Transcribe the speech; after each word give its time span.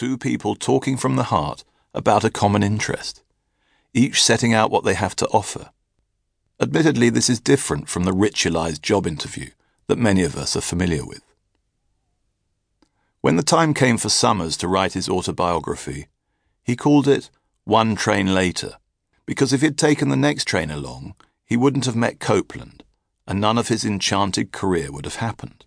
two 0.00 0.16
people 0.16 0.54
talking 0.54 0.96
from 0.96 1.16
the 1.16 1.24
heart 1.24 1.62
about 1.92 2.24
a 2.24 2.30
common 2.30 2.62
interest, 2.62 3.22
each 3.92 4.22
setting 4.22 4.54
out 4.54 4.70
what 4.70 4.82
they 4.82 4.94
have 4.94 5.14
to 5.14 5.26
offer. 5.26 5.72
Admittedly, 6.58 7.10
this 7.10 7.28
is 7.28 7.38
different 7.38 7.86
from 7.86 8.04
the 8.04 8.10
ritualized 8.10 8.80
job 8.80 9.06
interview 9.06 9.50
that 9.88 9.98
many 9.98 10.22
of 10.22 10.38
us 10.38 10.56
are 10.56 10.62
familiar 10.62 11.04
with. 11.04 11.20
When 13.20 13.36
the 13.36 13.42
time 13.42 13.74
came 13.74 13.98
for 13.98 14.08
Summers 14.08 14.56
to 14.56 14.68
write 14.68 14.94
his 14.94 15.06
autobiography, 15.06 16.08
he 16.64 16.76
called 16.76 17.06
it 17.06 17.28
One 17.64 17.94
Train 17.94 18.32
Later, 18.32 18.76
because 19.26 19.52
if 19.52 19.60
he'd 19.60 19.76
taken 19.76 20.08
the 20.08 20.16
next 20.16 20.46
train 20.46 20.70
along, 20.70 21.14
he 21.44 21.58
wouldn't 21.58 21.84
have 21.84 21.94
met 21.94 22.20
Copeland, 22.20 22.84
and 23.26 23.38
none 23.38 23.58
of 23.58 23.68
his 23.68 23.84
enchanted 23.84 24.50
career 24.50 24.90
would 24.90 25.04
have 25.04 25.16
happened. 25.16 25.66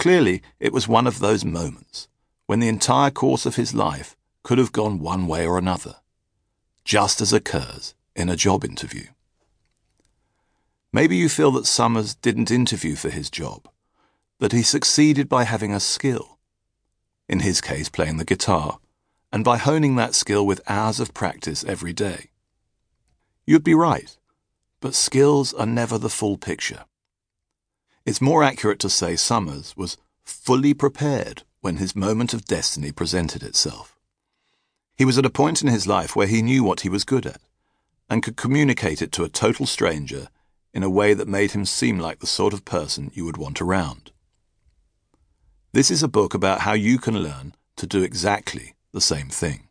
Clearly, 0.00 0.42
it 0.58 0.72
was 0.72 0.88
one 0.88 1.06
of 1.06 1.20
those 1.20 1.44
moments 1.44 2.08
when 2.50 2.58
the 2.58 2.66
entire 2.66 3.12
course 3.12 3.46
of 3.46 3.54
his 3.54 3.74
life 3.74 4.16
could 4.42 4.58
have 4.58 4.72
gone 4.72 4.98
one 4.98 5.28
way 5.28 5.46
or 5.46 5.56
another, 5.56 5.94
just 6.84 7.20
as 7.20 7.32
occurs 7.32 7.94
in 8.16 8.28
a 8.28 8.34
job 8.34 8.64
interview. 8.64 9.06
Maybe 10.92 11.14
you 11.14 11.28
feel 11.28 11.52
that 11.52 11.64
Summers 11.64 12.16
didn't 12.16 12.50
interview 12.50 12.96
for 12.96 13.08
his 13.08 13.30
job, 13.30 13.68
that 14.40 14.50
he 14.50 14.64
succeeded 14.64 15.28
by 15.28 15.44
having 15.44 15.72
a 15.72 15.78
skill, 15.78 16.40
in 17.28 17.38
his 17.38 17.60
case, 17.60 17.88
playing 17.88 18.16
the 18.16 18.24
guitar, 18.24 18.80
and 19.32 19.44
by 19.44 19.56
honing 19.56 19.94
that 19.94 20.16
skill 20.16 20.44
with 20.44 20.60
hours 20.68 20.98
of 20.98 21.14
practice 21.14 21.62
every 21.62 21.92
day. 21.92 22.30
You'd 23.46 23.62
be 23.62 23.74
right, 23.74 24.18
but 24.80 24.96
skills 24.96 25.54
are 25.54 25.66
never 25.66 25.98
the 25.98 26.10
full 26.10 26.36
picture. 26.36 26.84
It's 28.04 28.20
more 28.20 28.42
accurate 28.42 28.80
to 28.80 28.90
say 28.90 29.14
Summers 29.14 29.76
was 29.76 29.98
fully 30.24 30.74
prepared 30.74 31.44
when 31.60 31.76
his 31.76 31.96
moment 31.96 32.32
of 32.32 32.44
destiny 32.44 32.92
presented 32.92 33.42
itself. 33.42 33.96
He 34.96 35.04
was 35.04 35.18
at 35.18 35.26
a 35.26 35.30
point 35.30 35.62
in 35.62 35.68
his 35.68 35.86
life 35.86 36.14
where 36.14 36.26
he 36.26 36.42
knew 36.42 36.62
what 36.62 36.80
he 36.80 36.88
was 36.88 37.04
good 37.04 37.26
at 37.26 37.40
and 38.08 38.22
could 38.22 38.36
communicate 38.36 39.00
it 39.00 39.12
to 39.12 39.24
a 39.24 39.28
total 39.28 39.66
stranger 39.66 40.28
in 40.72 40.82
a 40.82 40.90
way 40.90 41.14
that 41.14 41.28
made 41.28 41.52
him 41.52 41.64
seem 41.64 41.98
like 41.98 42.18
the 42.18 42.26
sort 42.26 42.52
of 42.52 42.64
person 42.64 43.10
you 43.14 43.24
would 43.24 43.36
want 43.36 43.60
around. 43.60 44.10
This 45.72 45.90
is 45.90 46.02
a 46.02 46.08
book 46.08 46.34
about 46.34 46.60
how 46.62 46.72
you 46.72 46.98
can 46.98 47.18
learn 47.18 47.54
to 47.76 47.86
do 47.86 48.02
exactly 48.02 48.74
the 48.92 49.00
same 49.00 49.28
thing. 49.28 49.68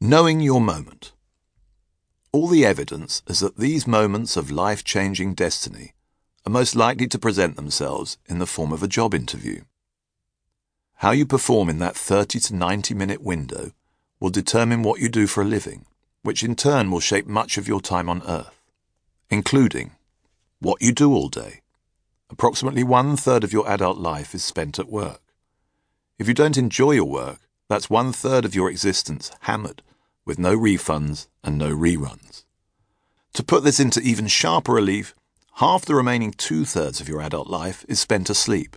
Knowing 0.00 0.40
your 0.40 0.60
moment. 0.60 1.12
All 2.32 2.48
the 2.48 2.64
evidence 2.64 3.22
is 3.28 3.40
that 3.40 3.58
these 3.58 3.86
moments 3.86 4.36
of 4.36 4.50
life 4.50 4.82
changing 4.82 5.34
destiny 5.34 5.92
are 6.46 6.50
most 6.50 6.74
likely 6.74 7.06
to 7.08 7.18
present 7.18 7.56
themselves 7.56 8.18
in 8.26 8.38
the 8.38 8.46
form 8.46 8.72
of 8.72 8.82
a 8.82 8.88
job 8.88 9.14
interview. 9.14 9.62
How 10.96 11.10
you 11.10 11.26
perform 11.26 11.68
in 11.68 11.78
that 11.78 11.96
30 11.96 12.40
to 12.40 12.54
90 12.54 12.94
minute 12.94 13.22
window 13.22 13.72
will 14.20 14.30
determine 14.30 14.82
what 14.82 15.00
you 15.00 15.08
do 15.08 15.26
for 15.26 15.42
a 15.42 15.46
living 15.46 15.86
which 16.22 16.42
in 16.42 16.54
turn 16.54 16.90
will 16.90 17.00
shape 17.00 17.26
much 17.26 17.58
of 17.58 17.68
your 17.68 17.80
time 17.80 18.08
on 18.08 18.22
Earth, 18.26 18.62
including 19.28 19.92
what 20.60 20.80
you 20.80 20.92
do 20.92 21.12
all 21.12 21.28
day. 21.28 21.60
Approximately 22.30 22.84
one 22.84 23.16
third 23.16 23.44
of 23.44 23.52
your 23.52 23.68
adult 23.68 23.98
life 23.98 24.34
is 24.34 24.44
spent 24.44 24.78
at 24.78 24.88
work. 24.88 25.20
If 26.18 26.28
you 26.28 26.34
don't 26.34 26.56
enjoy 26.56 26.92
your 26.92 27.08
work, 27.08 27.40
that's 27.68 27.90
one 27.90 28.12
third 28.12 28.44
of 28.44 28.54
your 28.54 28.70
existence 28.70 29.32
hammered 29.40 29.82
with 30.24 30.38
no 30.38 30.56
refunds 30.56 31.26
and 31.42 31.58
no 31.58 31.74
reruns. 31.74 32.44
To 33.34 33.42
put 33.42 33.64
this 33.64 33.80
into 33.80 34.00
even 34.00 34.28
sharper 34.28 34.72
relief, 34.72 35.14
half 35.56 35.84
the 35.84 35.94
remaining 35.94 36.32
two 36.32 36.64
thirds 36.64 37.00
of 37.00 37.08
your 37.08 37.20
adult 37.20 37.48
life 37.48 37.84
is 37.88 38.00
spent 38.00 38.30
asleep, 38.30 38.76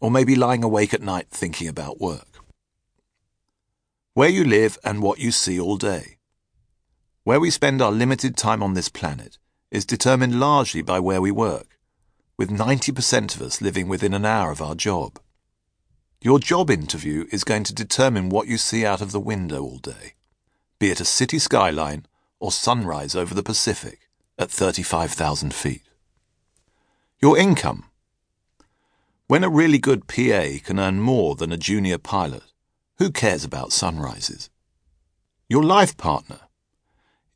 or 0.00 0.10
maybe 0.10 0.34
lying 0.34 0.62
awake 0.62 0.94
at 0.94 1.02
night 1.02 1.26
thinking 1.30 1.68
about 1.68 2.00
work. 2.00 2.38
Where 4.14 4.28
you 4.28 4.44
live 4.44 4.78
and 4.84 5.02
what 5.02 5.18
you 5.18 5.30
see 5.32 5.58
all 5.60 5.76
day. 5.76 6.18
Where 7.24 7.40
we 7.40 7.50
spend 7.50 7.82
our 7.82 7.92
limited 7.92 8.36
time 8.36 8.62
on 8.62 8.74
this 8.74 8.88
planet 8.88 9.38
is 9.70 9.84
determined 9.84 10.40
largely 10.40 10.82
by 10.82 10.98
where 10.98 11.20
we 11.20 11.30
work, 11.30 11.78
with 12.36 12.48
90% 12.48 13.34
of 13.34 13.42
us 13.42 13.60
living 13.60 13.88
within 13.88 14.14
an 14.14 14.24
hour 14.24 14.50
of 14.50 14.62
our 14.62 14.74
job. 14.74 15.18
Your 16.22 16.38
job 16.38 16.70
interview 16.70 17.26
is 17.30 17.44
going 17.44 17.64
to 17.64 17.74
determine 17.74 18.28
what 18.28 18.48
you 18.48 18.56
see 18.56 18.86
out 18.86 19.00
of 19.00 19.12
the 19.12 19.20
window 19.20 19.62
all 19.62 19.78
day, 19.78 20.14
be 20.78 20.90
it 20.90 21.00
a 21.00 21.04
city 21.04 21.38
skyline 21.38 22.06
or 22.40 22.50
sunrise 22.50 23.14
over 23.14 23.34
the 23.34 23.42
Pacific 23.42 24.08
at 24.38 24.50
35,000 24.50 25.52
feet. 25.52 25.87
Your 27.20 27.36
income. 27.36 27.82
When 29.26 29.42
a 29.42 29.48
really 29.48 29.78
good 29.78 30.06
PA 30.06 30.62
can 30.62 30.78
earn 30.78 31.00
more 31.00 31.34
than 31.34 31.50
a 31.50 31.56
junior 31.56 31.98
pilot, 31.98 32.44
who 32.98 33.10
cares 33.10 33.42
about 33.42 33.72
sunrises? 33.72 34.50
Your 35.48 35.64
life 35.64 35.96
partner. 35.96 36.42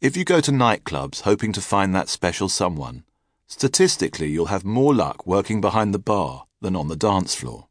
If 0.00 0.16
you 0.16 0.24
go 0.24 0.40
to 0.40 0.52
nightclubs 0.52 1.22
hoping 1.22 1.52
to 1.54 1.60
find 1.60 1.92
that 1.96 2.08
special 2.08 2.48
someone, 2.48 3.02
statistically 3.48 4.28
you'll 4.28 4.54
have 4.54 4.64
more 4.64 4.94
luck 4.94 5.26
working 5.26 5.60
behind 5.60 5.92
the 5.92 5.98
bar 5.98 6.44
than 6.60 6.76
on 6.76 6.86
the 6.86 6.94
dance 6.94 7.34
floor. 7.34 7.66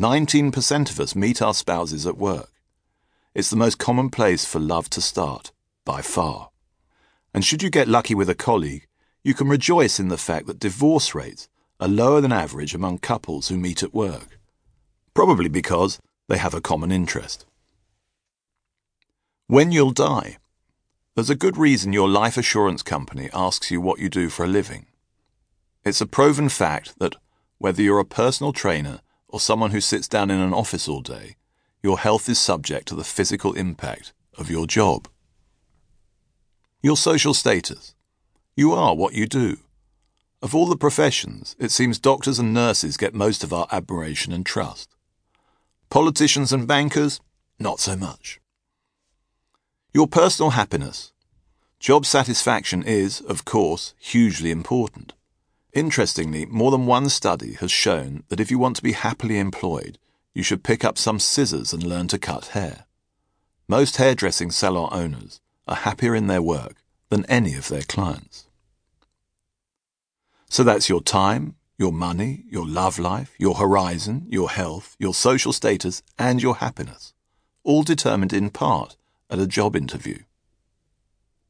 19% 0.00 0.88
of 0.88 1.00
us 1.00 1.16
meet 1.16 1.42
our 1.42 1.52
spouses 1.54 2.06
at 2.06 2.16
work. 2.16 2.52
It's 3.34 3.50
the 3.50 3.56
most 3.56 3.76
common 3.76 4.08
place 4.08 4.44
for 4.44 4.60
love 4.60 4.88
to 4.90 5.00
start, 5.00 5.50
by 5.84 6.00
far. 6.00 6.50
And 7.34 7.44
should 7.44 7.64
you 7.64 7.70
get 7.70 7.88
lucky 7.88 8.14
with 8.14 8.30
a 8.30 8.36
colleague, 8.36 8.86
you 9.24 9.34
can 9.34 9.48
rejoice 9.48 10.00
in 10.00 10.08
the 10.08 10.18
fact 10.18 10.46
that 10.46 10.58
divorce 10.58 11.14
rates 11.14 11.48
are 11.78 11.88
lower 11.88 12.20
than 12.20 12.32
average 12.32 12.74
among 12.74 12.98
couples 12.98 13.48
who 13.48 13.56
meet 13.56 13.82
at 13.82 13.94
work. 13.94 14.38
Probably 15.14 15.48
because 15.48 16.00
they 16.28 16.38
have 16.38 16.54
a 16.54 16.60
common 16.60 16.90
interest. 16.90 17.46
When 19.46 19.72
you'll 19.72 19.92
die. 19.92 20.38
There's 21.14 21.28
a 21.28 21.34
good 21.34 21.58
reason 21.58 21.92
your 21.92 22.08
life 22.08 22.38
assurance 22.38 22.82
company 22.82 23.28
asks 23.34 23.70
you 23.70 23.80
what 23.80 23.98
you 23.98 24.08
do 24.08 24.30
for 24.30 24.44
a 24.44 24.48
living. 24.48 24.86
It's 25.84 26.00
a 26.00 26.06
proven 26.06 26.48
fact 26.48 26.98
that 27.00 27.16
whether 27.58 27.82
you're 27.82 27.98
a 27.98 28.04
personal 28.04 28.52
trainer 28.52 29.00
or 29.28 29.40
someone 29.40 29.72
who 29.72 29.80
sits 29.80 30.08
down 30.08 30.30
in 30.30 30.40
an 30.40 30.54
office 30.54 30.88
all 30.88 31.02
day, 31.02 31.36
your 31.82 31.98
health 31.98 32.28
is 32.28 32.38
subject 32.38 32.88
to 32.88 32.94
the 32.94 33.04
physical 33.04 33.52
impact 33.52 34.14
of 34.38 34.50
your 34.50 34.66
job. 34.66 35.06
Your 36.80 36.96
social 36.96 37.34
status. 37.34 37.94
You 38.54 38.72
are 38.72 38.94
what 38.94 39.14
you 39.14 39.26
do. 39.26 39.56
Of 40.42 40.54
all 40.54 40.66
the 40.66 40.76
professions, 40.76 41.56
it 41.58 41.70
seems 41.70 41.98
doctors 41.98 42.38
and 42.38 42.52
nurses 42.52 42.98
get 42.98 43.14
most 43.14 43.42
of 43.42 43.50
our 43.50 43.66
admiration 43.72 44.30
and 44.30 44.44
trust. 44.44 44.94
Politicians 45.88 46.52
and 46.52 46.68
bankers, 46.68 47.20
not 47.58 47.80
so 47.80 47.96
much. 47.96 48.40
Your 49.94 50.06
personal 50.06 50.50
happiness. 50.50 51.12
Job 51.80 52.04
satisfaction 52.04 52.82
is, 52.82 53.22
of 53.22 53.46
course, 53.46 53.94
hugely 53.98 54.50
important. 54.50 55.14
Interestingly, 55.72 56.44
more 56.44 56.70
than 56.70 56.84
one 56.84 57.08
study 57.08 57.54
has 57.54 57.72
shown 57.72 58.22
that 58.28 58.40
if 58.40 58.50
you 58.50 58.58
want 58.58 58.76
to 58.76 58.82
be 58.82 58.92
happily 58.92 59.38
employed, 59.38 59.98
you 60.34 60.42
should 60.42 60.62
pick 60.62 60.84
up 60.84 60.98
some 60.98 61.18
scissors 61.18 61.72
and 61.72 61.82
learn 61.82 62.06
to 62.08 62.18
cut 62.18 62.48
hair. 62.48 62.84
Most 63.66 63.96
hairdressing 63.96 64.50
salon 64.50 64.90
owners 64.92 65.40
are 65.66 65.76
happier 65.76 66.14
in 66.14 66.26
their 66.26 66.42
work 66.42 66.81
than 67.12 67.26
any 67.26 67.54
of 67.56 67.68
their 67.68 67.82
clients. 67.82 68.46
So 70.48 70.64
that's 70.64 70.88
your 70.88 71.02
time, 71.02 71.56
your 71.76 71.92
money, 71.92 72.44
your 72.48 72.66
love 72.66 72.98
life, 72.98 73.34
your 73.36 73.56
horizon, 73.56 74.26
your 74.30 74.48
health, 74.48 74.96
your 74.98 75.12
social 75.12 75.52
status, 75.52 76.02
and 76.18 76.42
your 76.42 76.56
happiness, 76.56 77.12
all 77.64 77.82
determined 77.82 78.32
in 78.32 78.48
part 78.48 78.96
at 79.28 79.38
a 79.38 79.46
job 79.46 79.76
interview. 79.76 80.20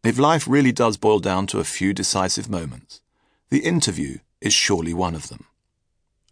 If 0.03 0.19
life 0.19 0.49
really 0.49 0.73
does 0.73 0.97
boil 0.97 1.21
down 1.21 1.47
to 1.49 1.61
a 1.61 1.65
few 1.79 1.95
decisive 1.95 2.51
moments, 2.51 3.01
the 3.49 3.61
interview 3.61 4.19
is 4.41 4.53
surely 4.53 4.93
one 4.93 5.15
of 5.15 5.29
them. 5.29 5.45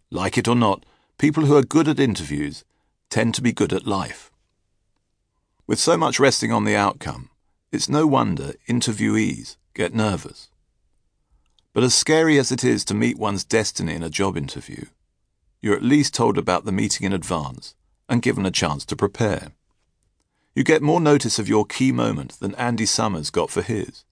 Like 0.09 0.37
it 0.37 0.49
or 0.49 0.57
not, 0.57 0.85
people 1.17 1.45
who 1.45 1.55
are 1.55 1.63
good 1.63 1.87
at 1.87 2.01
interviews 2.01 2.65
tend 3.09 3.33
to 3.35 3.41
be 3.41 3.53
good 3.53 3.71
at 3.71 3.87
life. 3.87 4.29
With 5.67 5.79
so 5.79 5.95
much 5.95 6.19
resting 6.19 6.51
on 6.51 6.65
the 6.65 6.75
outcome, 6.75 7.29
it's 7.71 7.87
no 7.87 8.05
wonder 8.05 8.53
interviewees 8.67 9.55
get 9.73 9.93
nervous. 9.93 10.49
But 11.73 11.83
as 11.83 11.93
scary 11.93 12.37
as 12.37 12.51
it 12.51 12.63
is 12.65 12.83
to 12.85 12.93
meet 12.93 13.17
one's 13.17 13.45
destiny 13.45 13.93
in 13.93 14.03
a 14.03 14.09
job 14.09 14.35
interview, 14.35 14.85
you're 15.61 15.75
at 15.75 15.83
least 15.83 16.13
told 16.13 16.37
about 16.37 16.65
the 16.65 16.73
meeting 16.73 17.05
in 17.05 17.13
advance 17.13 17.75
and 18.09 18.21
given 18.21 18.45
a 18.45 18.51
chance 18.51 18.83
to 18.85 18.95
prepare. 18.95 19.53
You 20.53 20.65
get 20.65 20.81
more 20.81 20.99
notice 20.99 21.39
of 21.39 21.47
your 21.47 21.65
key 21.65 21.93
moment 21.93 22.33
than 22.39 22.55
Andy 22.55 22.85
Summers 22.85 23.29
got 23.29 23.49
for 23.49 23.61
his. 23.61 24.03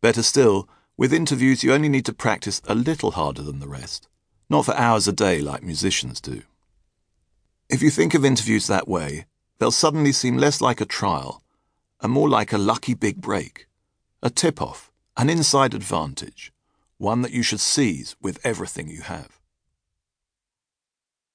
Better 0.00 0.22
still, 0.22 0.66
with 0.96 1.12
interviews 1.12 1.62
you 1.62 1.74
only 1.74 1.90
need 1.90 2.06
to 2.06 2.14
practice 2.14 2.62
a 2.66 2.74
little 2.74 3.10
harder 3.10 3.42
than 3.42 3.60
the 3.60 3.68
rest, 3.68 4.08
not 4.48 4.64
for 4.64 4.74
hours 4.76 5.06
a 5.06 5.12
day 5.12 5.42
like 5.42 5.62
musicians 5.62 6.22
do. 6.22 6.42
If 7.68 7.82
you 7.82 7.90
think 7.90 8.14
of 8.14 8.24
interviews 8.24 8.66
that 8.68 8.88
way, 8.88 9.26
they'll 9.58 9.70
suddenly 9.70 10.12
seem 10.12 10.38
less 10.38 10.62
like 10.62 10.80
a 10.80 10.86
trial 10.86 11.42
and 12.06 12.12
more 12.12 12.28
like 12.28 12.52
a 12.52 12.58
lucky 12.72 12.94
big 12.94 13.20
break, 13.20 13.66
a 14.22 14.30
tip 14.30 14.62
off, 14.62 14.92
an 15.16 15.28
inside 15.28 15.74
advantage, 15.74 16.52
one 16.98 17.22
that 17.22 17.32
you 17.32 17.42
should 17.42 17.58
seize 17.58 18.14
with 18.22 18.38
everything 18.46 18.86
you 18.86 19.00
have. 19.00 19.35